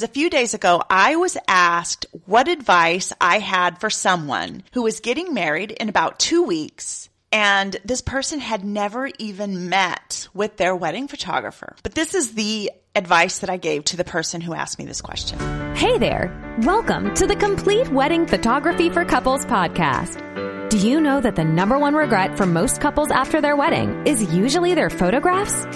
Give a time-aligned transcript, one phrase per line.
[0.00, 5.00] A few days ago, I was asked what advice I had for someone who was
[5.00, 7.08] getting married in about two weeks.
[7.32, 11.74] And this person had never even met with their wedding photographer.
[11.82, 15.00] But this is the advice that I gave to the person who asked me this
[15.00, 15.36] question.
[15.74, 16.30] Hey there.
[16.62, 20.70] Welcome to the Complete Wedding Photography for Couples podcast.
[20.70, 24.32] Do you know that the number one regret for most couples after their wedding is
[24.32, 25.66] usually their photographs?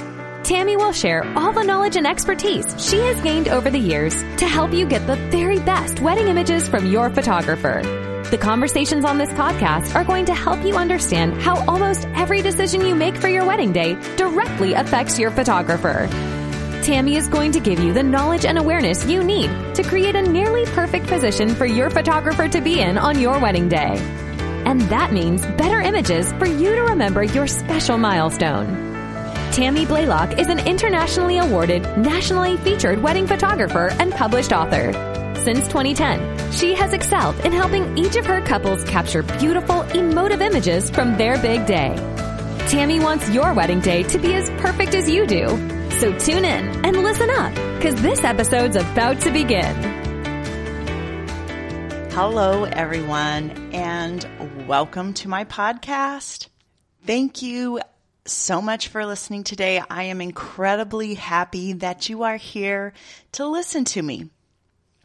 [0.44, 4.46] Tammy will share all the knowledge and expertise she has gained over the years to
[4.46, 7.80] help you get the very best wedding images from your photographer.
[8.28, 12.84] The conversations on this podcast are going to help you understand how almost every decision
[12.84, 16.08] you make for your wedding day directly affects your photographer.
[16.82, 20.22] Tammy is going to give you the knowledge and awareness you need to create a
[20.22, 23.94] nearly perfect position for your photographer to be in on your wedding day.
[24.66, 28.91] And that means better images for you to remember your special milestone.
[29.52, 34.94] Tammy Blaylock is an internationally awarded, nationally featured wedding photographer and published author.
[35.44, 40.88] Since 2010, she has excelled in helping each of her couples capture beautiful, emotive images
[40.88, 41.94] from their big day.
[42.68, 45.48] Tammy wants your wedding day to be as perfect as you do.
[45.98, 49.76] So tune in and listen up, because this episode's about to begin.
[52.12, 56.48] Hello, everyone, and welcome to my podcast.
[57.04, 57.80] Thank you
[58.24, 59.82] so much for listening today.
[59.90, 62.92] I am incredibly happy that you are here
[63.32, 64.30] to listen to me.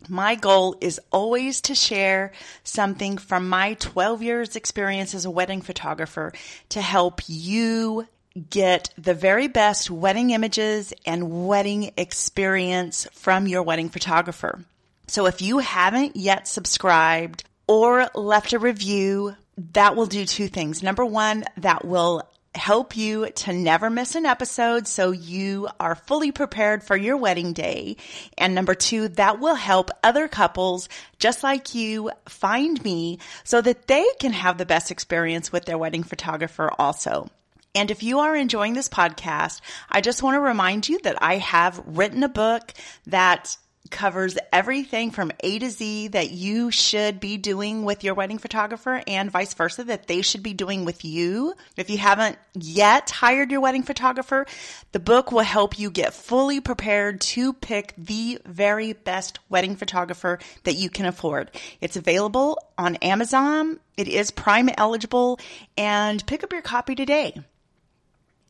[0.07, 2.31] My goal is always to share
[2.63, 6.33] something from my 12 years experience as a wedding photographer
[6.69, 8.07] to help you
[8.49, 14.63] get the very best wedding images and wedding experience from your wedding photographer.
[15.07, 19.35] So if you haven't yet subscribed or left a review,
[19.73, 20.83] that will do two things.
[20.83, 22.21] Number one, that will
[22.57, 27.53] help you to never miss an episode so you are fully prepared for your wedding
[27.53, 27.97] day.
[28.37, 33.87] And number two, that will help other couples just like you find me so that
[33.87, 37.29] they can have the best experience with their wedding photographer also.
[37.75, 41.37] And if you are enjoying this podcast, I just want to remind you that I
[41.37, 42.73] have written a book
[43.05, 43.55] that
[43.87, 49.01] covers everything from A to Z that you should be doing with your wedding photographer
[49.07, 51.53] and vice versa that they should be doing with you.
[51.75, 54.45] If you haven't yet hired your wedding photographer,
[54.91, 60.39] the book will help you get fully prepared to pick the very best wedding photographer
[60.63, 61.51] that you can afford.
[61.81, 63.79] It's available on Amazon.
[63.97, 65.39] It is Prime eligible
[65.77, 67.35] and pick up your copy today.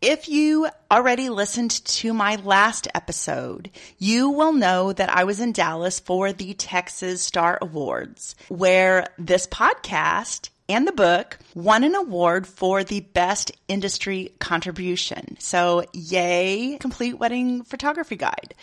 [0.02, 5.54] If you already listened to my last episode, you will know that I was in
[5.54, 12.46] Dallas for the Texas Star Awards, where this podcast and the book won an award
[12.46, 15.36] for the best industry contribution.
[15.40, 18.54] So yay, complete wedding photography guide.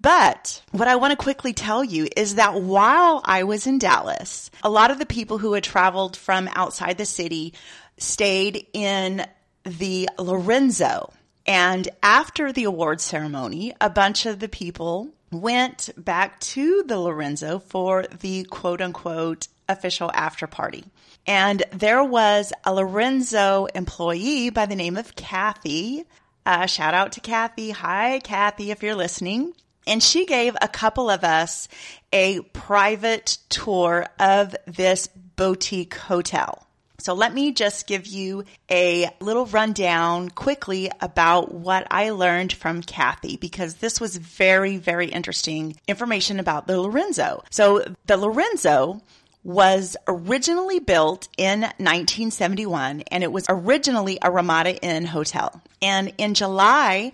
[0.00, 4.50] But what I want to quickly tell you is that while I was in Dallas,
[4.64, 7.54] a lot of the people who had traveled from outside the city
[7.96, 9.24] stayed in
[9.64, 11.12] the Lorenzo.
[11.46, 17.58] And after the award ceremony, a bunch of the people went back to the Lorenzo
[17.58, 20.84] for the quote unquote official after party.
[21.26, 26.04] And there was a Lorenzo employee by the name of Kathy.
[26.44, 27.70] Uh, shout out to Kathy.
[27.70, 29.52] Hi, Kathy, if you're listening.
[29.86, 31.68] And she gave a couple of us
[32.12, 36.66] a private tour of this boutique hotel.
[37.00, 42.82] So let me just give you a little rundown quickly about what I learned from
[42.82, 47.42] Kathy because this was very, very interesting information about the Lorenzo.
[47.50, 49.00] So the Lorenzo
[49.42, 55.62] was originally built in 1971 and it was originally a Ramada Inn hotel.
[55.80, 57.12] And in July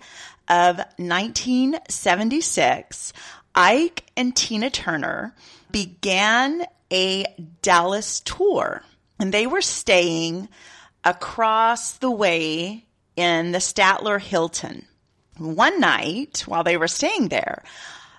[0.49, 3.13] of 1976,
[3.55, 5.33] Ike and Tina Turner
[5.71, 7.25] began a
[7.61, 8.81] Dallas tour
[9.19, 10.49] and they were staying
[11.03, 12.85] across the way
[13.15, 14.85] in the Statler Hilton.
[15.37, 17.63] One night while they were staying there,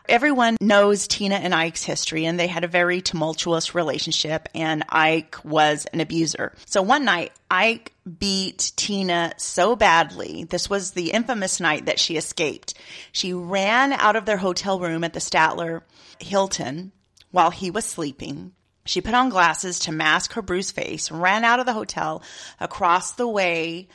[0.09, 5.37] everyone knows Tina and Ike's history and they had a very tumultuous relationship and Ike
[5.45, 6.55] was an abuser.
[6.67, 10.45] So one night Ike beat Tina so badly.
[10.45, 12.75] This was the infamous night that she escaped.
[13.13, 15.83] She ran out of their hotel room at the Statler
[16.19, 16.93] Hilton
[17.31, 18.53] while he was sleeping.
[18.89, 22.23] She put on glasses to mask her bruised face, ran out of the hotel
[22.59, 23.89] across the way,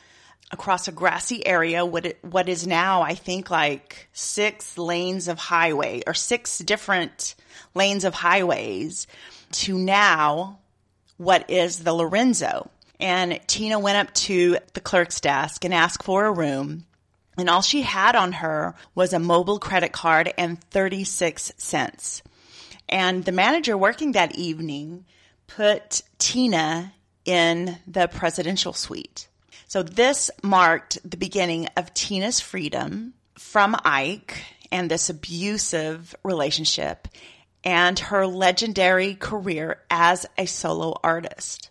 [0.52, 5.36] across a grassy area, what, it, what is now, I think, like six lanes of
[5.36, 7.34] highway or six different
[7.74, 9.08] lanes of highways
[9.50, 10.60] to now
[11.16, 12.70] what is the Lorenzo.
[13.00, 16.86] And Tina went up to the clerk's desk and asked for a room.
[17.36, 22.22] And all she had on her was a Mobil credit card and 36 cents.
[22.88, 25.04] And the manager working that evening
[25.46, 26.92] put Tina
[27.24, 29.28] in the presidential suite.
[29.66, 37.08] So this marked the beginning of Tina's freedom from Ike and this abusive relationship
[37.64, 41.70] and her legendary career as a solo artist.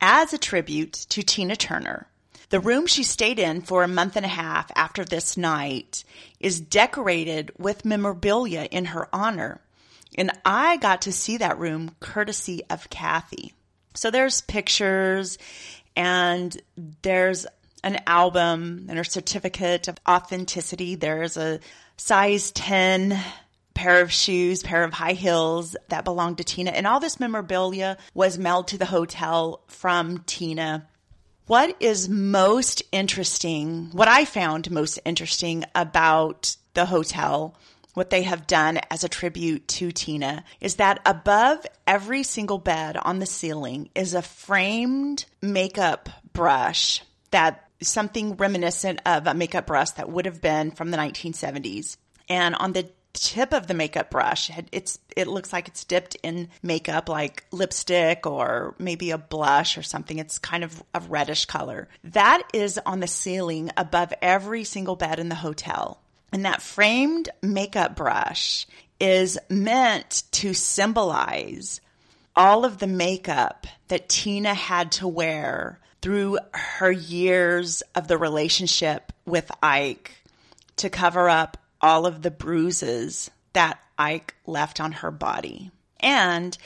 [0.00, 2.06] As a tribute to Tina Turner,
[2.50, 6.04] the room she stayed in for a month and a half after this night
[6.40, 9.60] is decorated with memorabilia in her honor.
[10.16, 13.54] And I got to see that room courtesy of Kathy.
[13.94, 15.38] So there's pictures
[15.96, 16.56] and
[17.02, 17.46] there's
[17.82, 20.94] an album and a certificate of authenticity.
[20.94, 21.60] There's a
[21.96, 23.18] size 10
[23.74, 26.70] pair of shoes, pair of high heels that belonged to Tina.
[26.70, 30.86] And all this memorabilia was mailed to the hotel from Tina.
[31.46, 37.56] What is most interesting, what I found most interesting about the hotel
[37.94, 42.96] what they have done as a tribute to Tina is that above every single bed
[42.96, 49.90] on the ceiling is a framed makeup brush that something reminiscent of a makeup brush
[49.92, 51.96] that would have been from the 1970s.
[52.28, 56.48] And on the tip of the makeup brush it's it looks like it's dipped in
[56.62, 60.18] makeup like lipstick or maybe a blush or something.
[60.18, 61.88] It's kind of a reddish color.
[62.04, 65.99] That is on the ceiling above every single bed in the hotel
[66.32, 68.66] and that framed makeup brush
[69.00, 71.80] is meant to symbolize
[72.36, 79.12] all of the makeup that Tina had to wear through her years of the relationship
[79.26, 80.12] with Ike
[80.76, 85.70] to cover up all of the bruises that Ike left on her body.
[85.98, 86.56] And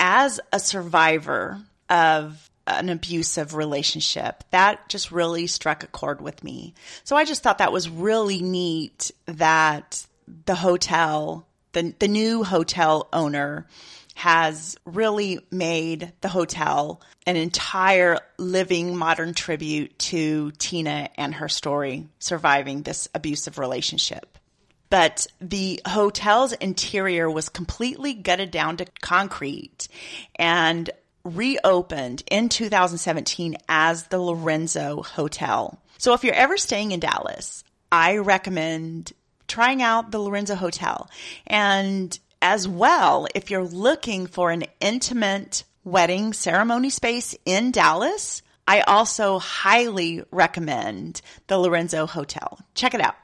[0.00, 4.44] as a survivor of an abusive relationship.
[4.50, 6.74] That just really struck a chord with me.
[7.04, 10.06] So I just thought that was really neat that
[10.46, 13.66] the hotel, the, the new hotel owner
[14.14, 22.06] has really made the hotel an entire living modern tribute to Tina and her story
[22.20, 24.38] surviving this abusive relationship.
[24.88, 29.88] But the hotel's interior was completely gutted down to concrete
[30.36, 30.88] and
[31.24, 35.80] reopened in 2017 as the Lorenzo Hotel.
[35.98, 39.12] So if you're ever staying in Dallas, I recommend
[39.48, 41.08] trying out the Lorenzo Hotel.
[41.46, 48.80] And as well, if you're looking for an intimate wedding ceremony space in Dallas, I
[48.82, 52.58] also highly recommend the Lorenzo Hotel.
[52.74, 53.16] Check it out.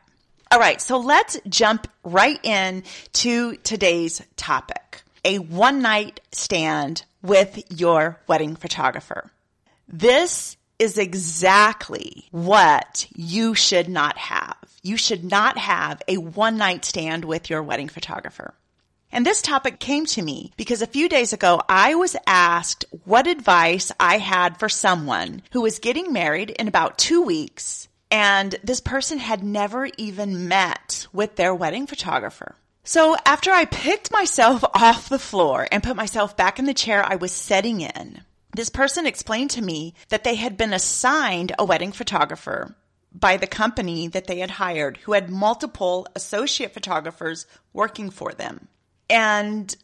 [0.53, 2.83] All right, so let's jump right in
[3.15, 5.03] to today's topic.
[5.25, 9.31] A one night stand with your wedding photographer.
[9.89, 14.57] This is exactly what you should not have.
[14.83, 18.55] You should not have a one night stand with your wedding photographer.
[19.13, 23.27] And this topic came to me because a few days ago I was asked what
[23.27, 28.81] advice I had for someone who was getting married in about two weeks and this
[28.81, 32.57] person had never even met with their wedding photographer.
[32.85, 37.05] So after I picked myself off the floor and put myself back in the chair
[37.05, 38.23] I was sitting in,
[38.55, 42.75] this person explained to me that they had been assigned a wedding photographer
[43.13, 48.69] by the company that they had hired who had multiple associate photographers working for them.
[49.09, 49.75] And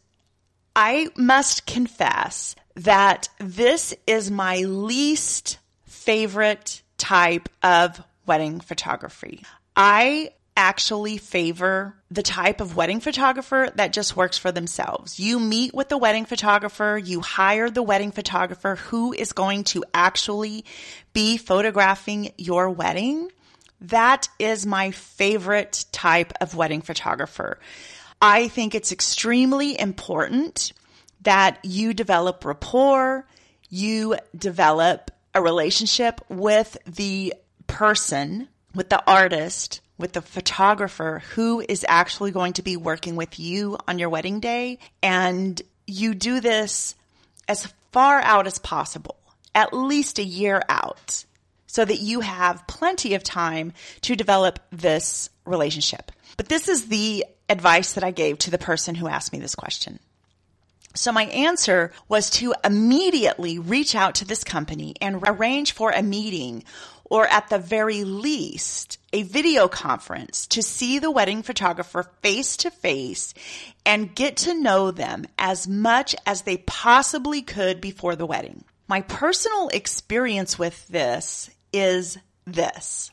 [0.75, 9.43] I must confess that this is my least favorite type of wedding photography.
[9.75, 15.19] I actually favor the type of wedding photographer that just works for themselves.
[15.19, 19.85] You meet with the wedding photographer, you hire the wedding photographer who is going to
[19.93, 20.65] actually
[21.13, 23.31] be photographing your wedding.
[23.81, 27.59] That is my favorite type of wedding photographer.
[28.19, 30.73] I think it's extremely important
[31.21, 33.27] that you develop rapport,
[33.69, 37.35] you develop a relationship with the
[37.67, 43.39] person, with the artist with the photographer who is actually going to be working with
[43.39, 44.79] you on your wedding day.
[45.01, 46.95] And you do this
[47.47, 49.17] as far out as possible,
[49.55, 51.25] at least a year out,
[51.65, 56.11] so that you have plenty of time to develop this relationship.
[56.35, 59.55] But this is the advice that I gave to the person who asked me this
[59.55, 59.99] question.
[60.97, 66.01] So my answer was to immediately reach out to this company and arrange for a
[66.01, 66.63] meeting
[67.09, 72.69] or at the very least, a video conference to see the wedding photographer face to
[72.69, 73.33] face
[73.85, 78.63] and get to know them as much as they possibly could before the wedding.
[78.87, 83.11] My personal experience with this is this.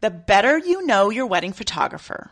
[0.00, 2.30] the better you know your wedding photographer,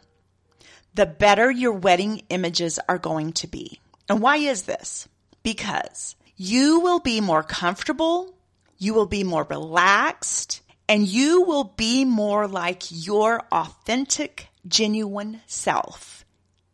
[0.94, 3.80] the better your wedding images are going to be.
[4.08, 5.08] And why is this?
[5.42, 8.34] Because you will be more comfortable,
[8.78, 16.24] you will be more relaxed, and you will be more like your authentic, genuine self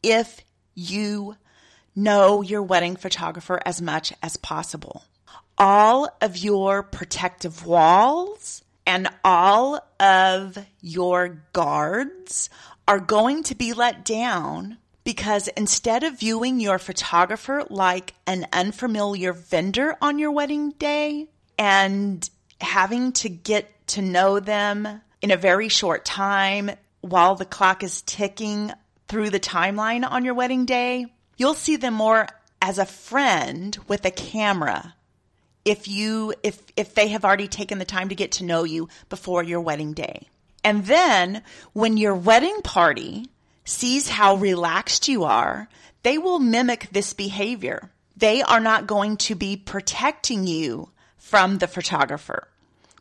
[0.02, 0.40] if
[0.74, 1.36] you
[1.94, 5.04] know your wedding photographer as much as possible.
[5.58, 12.48] All of your protective walls and all of your guards
[12.88, 19.32] are going to be let down because instead of viewing your photographer like an unfamiliar
[19.32, 21.26] vendor on your wedding day
[21.58, 22.28] and
[22.60, 28.02] having to get to know them in a very short time while the clock is
[28.02, 28.72] ticking
[29.08, 32.28] through the timeline on your wedding day, you'll see them more
[32.62, 34.94] as a friend with a camera
[35.64, 38.88] if you if if they have already taken the time to get to know you
[39.08, 40.28] before your wedding day.
[40.62, 43.26] And then when your wedding party
[43.64, 45.68] sees how relaxed you are,
[46.02, 47.90] they will mimic this behavior.
[48.16, 50.90] They are not going to be protecting you
[51.30, 52.48] from the photographer.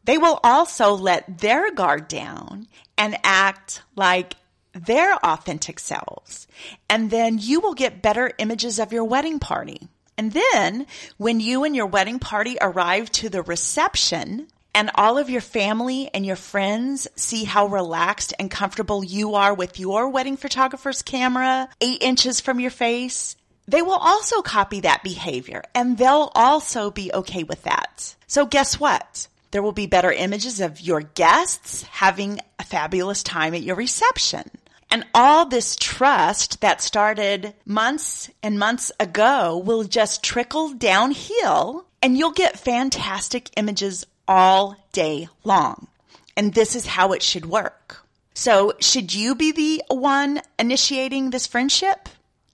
[0.05, 4.36] They will also let their guard down and act like
[4.74, 6.48] their authentic selves.
[6.88, 9.88] And then you will get better images of your wedding party.
[10.15, 10.86] And then
[11.17, 16.09] when you and your wedding party arrive to the reception, and all of your family
[16.13, 21.67] and your friends see how relaxed and comfortable you are with your wedding photographer's camera
[21.81, 23.36] eight inches from your face,
[23.71, 28.15] they will also copy that behavior and they'll also be okay with that.
[28.27, 29.27] So guess what?
[29.51, 34.49] There will be better images of your guests having a fabulous time at your reception.
[34.91, 42.17] And all this trust that started months and months ago will just trickle downhill and
[42.17, 45.88] you'll get fantastic images all day long.
[46.35, 48.05] And this is how it should work.
[48.33, 52.09] So should you be the one initiating this friendship?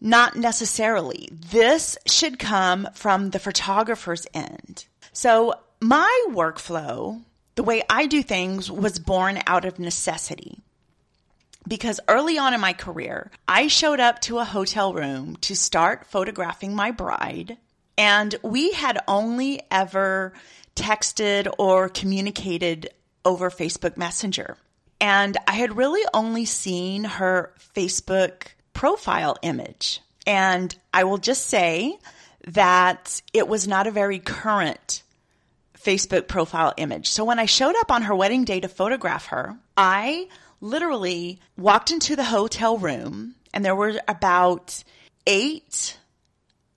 [0.05, 1.29] Not necessarily.
[1.31, 4.85] This should come from the photographer's end.
[5.13, 7.23] So my workflow,
[7.55, 10.59] the way I do things was born out of necessity.
[11.67, 16.05] Because early on in my career, I showed up to a hotel room to start
[16.05, 17.57] photographing my bride.
[17.97, 20.33] And we had only ever
[20.75, 22.91] texted or communicated
[23.25, 24.55] over Facebook Messenger.
[25.01, 30.01] And I had really only seen her Facebook profile image.
[30.27, 31.97] And I will just say
[32.47, 35.01] that it was not a very current
[35.79, 37.09] Facebook profile image.
[37.09, 40.27] So when I showed up on her wedding day to photograph her, I
[40.61, 44.83] literally walked into the hotel room and there were about
[45.25, 45.97] eight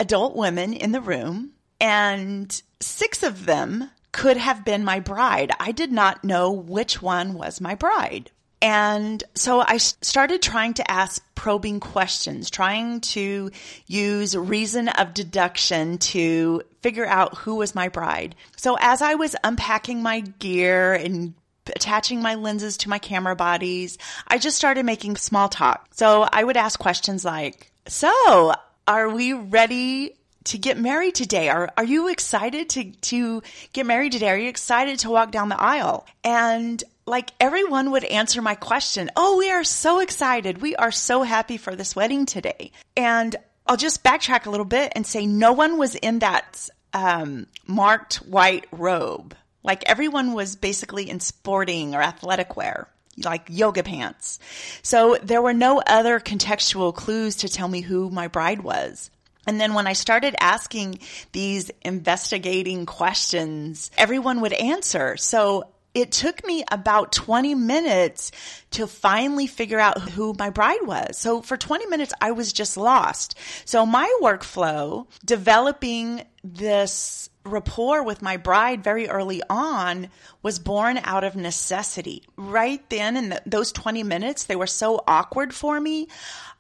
[0.01, 5.53] adult women in the room and six of them could have been my bride.
[5.61, 8.31] I did not know which one was my bride.
[8.61, 13.51] And so I started trying to ask probing questions, trying to
[13.87, 18.35] use reason of deduction to figure out who was my bride.
[18.57, 21.35] So as I was unpacking my gear and
[21.67, 25.87] attaching my lenses to my camera bodies, I just started making small talk.
[25.95, 28.55] So I would ask questions like, so
[28.87, 31.51] are we ready to get married today?
[31.51, 34.31] Are, are you excited to, to get married today?
[34.31, 36.07] Are you excited to walk down the aisle?
[36.25, 39.11] And like everyone would answer my question.
[39.17, 40.61] Oh, we are so excited.
[40.61, 42.73] We are so happy for this wedding today.
[42.97, 43.35] And
[43.67, 48.17] I'll just backtrack a little bit and say no one was in that um, marked
[48.17, 49.35] white robe.
[49.63, 52.89] Like everyone was basically in sporting or athletic wear
[53.25, 54.39] like yoga pants.
[54.83, 59.11] So there were no other contextual clues to tell me who my bride was.
[59.47, 61.01] And then when I started asking
[61.33, 65.17] these investigating questions, everyone would answer.
[65.17, 68.31] So it took me about 20 minutes
[68.71, 71.19] to finally figure out who my bride was.
[71.19, 73.37] So for 20 minutes, I was just lost.
[73.65, 80.09] So my workflow, developing this rapport with my bride very early on
[80.41, 82.23] was born out of necessity.
[82.37, 86.07] Right then, in the, those 20 minutes, they were so awkward for me.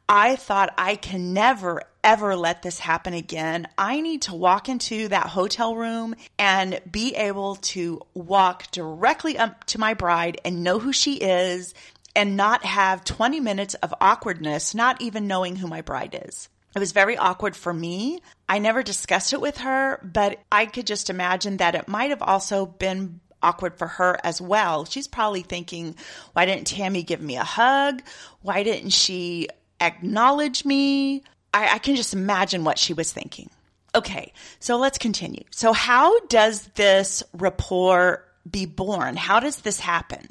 [0.09, 3.69] I thought I can never, ever let this happen again.
[3.77, 9.65] I need to walk into that hotel room and be able to walk directly up
[9.65, 11.75] to my bride and know who she is
[12.15, 16.49] and not have 20 minutes of awkwardness, not even knowing who my bride is.
[16.75, 18.21] It was very awkward for me.
[18.49, 22.23] I never discussed it with her, but I could just imagine that it might have
[22.23, 24.85] also been awkward for her as well.
[24.85, 25.97] She's probably thinking,
[26.33, 28.03] why didn't Tammy give me a hug?
[28.43, 29.49] Why didn't she
[29.81, 31.23] acknowledge me.
[31.59, 33.51] I, I can just imagine what she was thinking.
[33.95, 35.45] Okay, so let's continue.
[35.51, 39.17] So, how does this rapport be born?
[39.17, 40.29] How does this happen?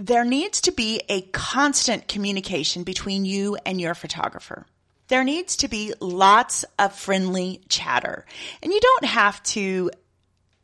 [0.00, 4.64] there needs to be a constant communication between you and your photographer.
[5.08, 8.24] There needs to be lots of friendly chatter.
[8.62, 9.90] And you don't have to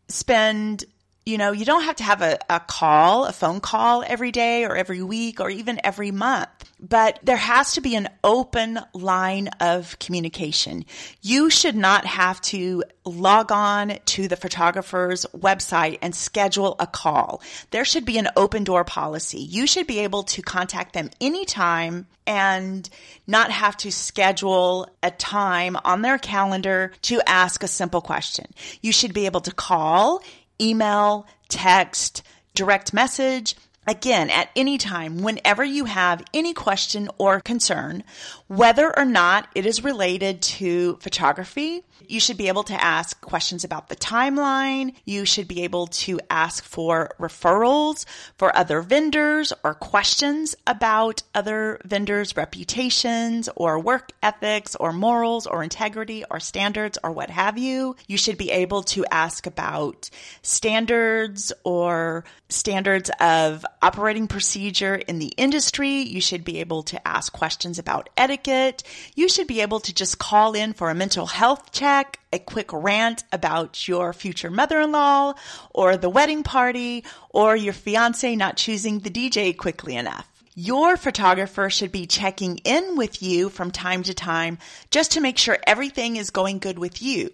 [0.09, 0.85] spend
[1.27, 4.65] you know, you don't have to have a, a call, a phone call every day
[4.65, 9.49] or every week or even every month, but there has to be an open line
[9.59, 10.85] of communication.
[11.23, 17.43] You should not have to log on to the photographer's website and schedule a call.
[17.73, 19.41] There should be an open door policy.
[19.41, 22.89] You should be able to contact them anytime and
[23.27, 28.47] not have to schedule a time on their calendar to ask a simple question.
[28.81, 30.23] You should be able to call
[30.61, 32.23] email, text,
[32.55, 38.03] direct message, Again, at any time, whenever you have any question or concern,
[38.49, 43.65] whether or not it is related to photography, you should be able to ask questions
[43.65, 44.95] about the timeline.
[45.05, 48.05] You should be able to ask for referrals
[48.37, 55.63] for other vendors or questions about other vendors' reputations or work ethics or morals or
[55.63, 57.97] integrity or standards or what have you.
[58.07, 60.11] You should be able to ask about
[60.43, 66.03] standards or standards of operating procedure in the industry.
[66.03, 68.83] You should be able to ask questions about etiquette.
[69.15, 72.73] You should be able to just call in for a mental health check, a quick
[72.73, 75.35] rant about your future mother-in-law
[75.71, 80.31] or the wedding party or your fiance not choosing the DJ quickly enough.
[80.55, 84.59] Your photographer should be checking in with you from time to time
[84.91, 87.31] just to make sure everything is going good with you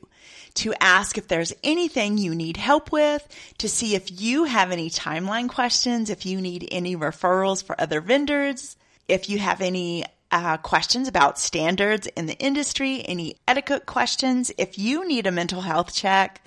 [0.55, 3.27] to ask if there's anything you need help with,
[3.59, 8.01] to see if you have any timeline questions, if you need any referrals for other
[8.01, 8.77] vendors,
[9.09, 14.79] if you have any uh, questions about standards in the industry, any etiquette questions, if
[14.79, 16.43] you need a mental health check,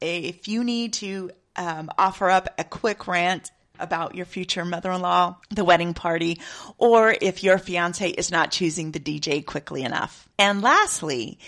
[0.00, 3.50] if you need to um, offer up a quick rant
[3.80, 6.40] about your future mother-in-law, the wedding party,
[6.78, 10.28] or if your fiance is not choosing the DJ quickly enough.
[10.38, 11.38] And lastly,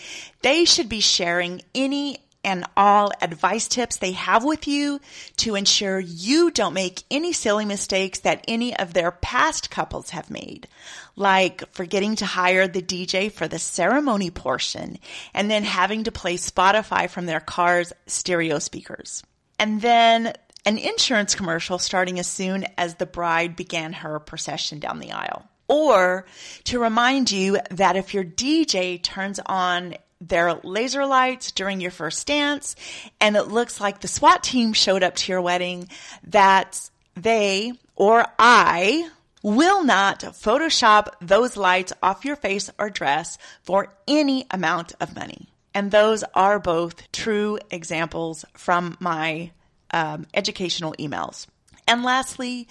[0.43, 5.01] they should be sharing any and all advice tips they have with you
[5.37, 10.31] to ensure you don't make any silly mistakes that any of their past couples have
[10.31, 10.67] made,
[11.15, 14.99] like forgetting to hire the DJ for the ceremony portion
[15.35, 19.23] and then having to play Spotify from their car's stereo speakers.
[19.59, 20.33] And then
[20.65, 25.49] an insurance commercial starting as soon as the bride began her procession down the aisle.
[25.69, 26.27] Or
[26.65, 32.27] to remind you that if your DJ turns on their laser lights during your first
[32.27, 32.77] dance
[33.21, 35.89] and it looks like the SWAT team showed up to your wedding,
[36.29, 39.09] that they or I
[39.43, 45.49] will not Photoshop those lights off your face or dress for any amount of money.
[45.75, 49.51] And those are both true examples from my
[49.93, 51.47] um, educational emails.
[51.87, 52.69] And lastly,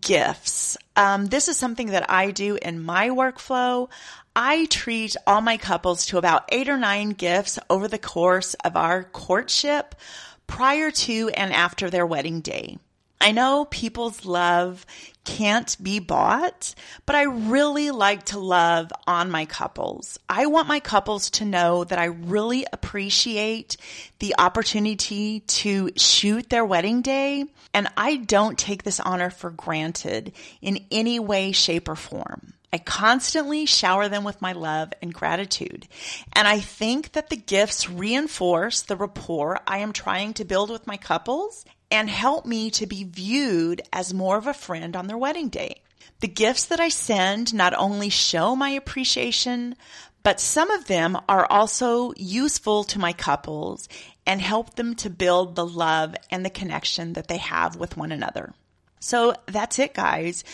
[0.00, 0.76] gifts.
[0.96, 3.88] Um, this is something that I do in my workflow.
[4.34, 8.76] I treat all my couples to about eight or nine gifts over the course of
[8.76, 9.94] our courtship
[10.46, 12.78] prior to and after their wedding day.
[13.20, 14.86] I know people's love
[15.24, 20.18] can't be bought, but I really like to love on my couples.
[20.28, 23.76] I want my couples to know that I really appreciate
[24.20, 30.32] the opportunity to shoot their wedding day, and I don't take this honor for granted
[30.62, 32.54] in any way, shape, or form.
[32.72, 35.88] I constantly shower them with my love and gratitude.
[36.32, 40.86] And I think that the gifts reinforce the rapport I am trying to build with
[40.86, 45.18] my couples and help me to be viewed as more of a friend on their
[45.18, 45.82] wedding day.
[46.20, 49.74] The gifts that I send not only show my appreciation,
[50.22, 53.88] but some of them are also useful to my couples
[54.26, 58.12] and help them to build the love and the connection that they have with one
[58.12, 58.52] another.
[59.00, 60.44] So that's it, guys.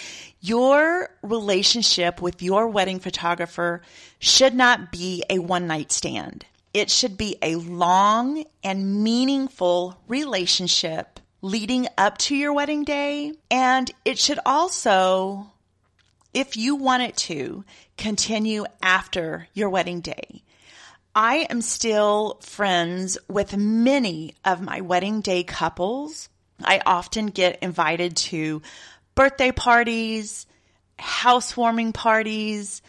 [0.40, 3.82] Your relationship with your wedding photographer
[4.20, 6.46] should not be a one night stand.
[6.72, 13.32] It should be a long and meaningful relationship leading up to your wedding day.
[13.50, 15.50] And it should also,
[16.34, 17.64] if you want it to,
[17.96, 20.42] continue after your wedding day.
[21.14, 26.28] I am still friends with many of my wedding day couples
[26.62, 28.62] I often get invited to
[29.14, 30.46] birthday parties,
[30.98, 32.82] housewarming parties,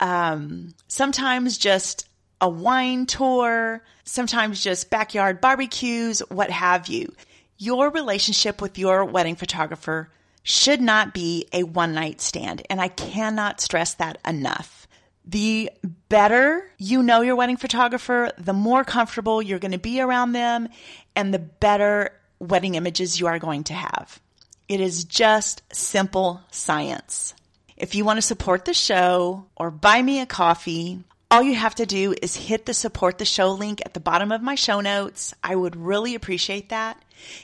[0.00, 2.08] um, sometimes just
[2.40, 7.14] a wine tour, sometimes just backyard barbecues, what have you.
[7.58, 10.10] Your relationship with your wedding photographer
[10.42, 12.62] should not be a one night stand.
[12.70, 14.86] And I cannot stress that enough.
[15.24, 15.70] The
[16.08, 20.68] better you know your wedding photographer, the more comfortable you're going to be around them
[21.16, 24.20] and the better wedding images you are going to have.
[24.68, 27.34] It is just simple science.
[27.76, 31.00] If you want to support the show or buy me a coffee,
[31.36, 34.32] all you have to do is hit the support the show link at the bottom
[34.32, 35.34] of my show notes.
[35.44, 36.98] I would really appreciate that.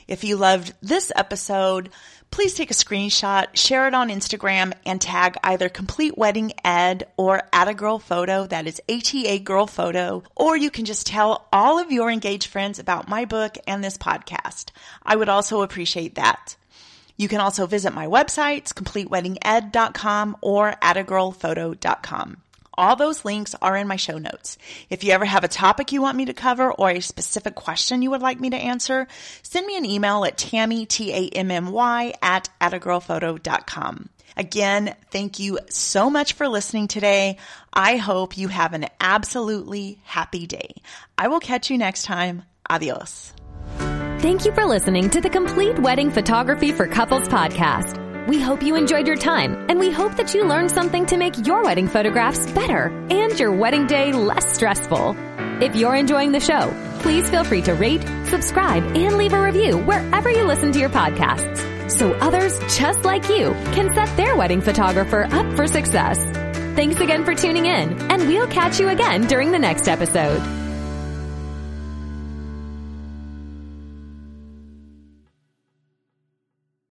[0.07, 1.91] If you loved this episode,
[2.31, 7.43] please take a screenshot, share it on Instagram, and tag either Complete Wedding Ed or
[7.53, 11.77] At a Girl Photo, that is ATA Girl Photo, or you can just tell all
[11.77, 14.71] of your engaged friends about my book and this podcast.
[15.03, 16.55] I would also appreciate that.
[17.15, 22.37] You can also visit my websites, completeweddinged.com or atagirlphoto.com.
[22.75, 24.57] All those links are in my show notes.
[24.89, 28.01] If you ever have a topic you want me to cover or a specific question
[28.01, 29.07] you would like me to answer,
[29.41, 34.09] send me an email at tammy, T-A-M-M-Y, at atagirlphoto.com.
[34.35, 37.37] Again, thank you so much for listening today.
[37.71, 40.75] I hope you have an absolutely happy day.
[41.17, 42.43] I will catch you next time.
[42.69, 43.33] Adios.
[44.19, 48.12] Thank you for listening to the Complete Wedding Photography for Couples podcast.
[48.27, 51.45] We hope you enjoyed your time, and we hope that you learned something to make
[51.45, 55.15] your wedding photographs better and your wedding day less stressful.
[55.61, 59.77] If you're enjoying the show, please feel free to rate, subscribe, and leave a review
[59.77, 64.61] wherever you listen to your podcasts so others just like you can set their wedding
[64.61, 66.17] photographer up for success.
[66.75, 70.62] Thanks again for tuning in, and we'll catch you again during the next episode.